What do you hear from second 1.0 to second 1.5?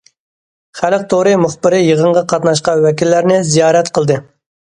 تورى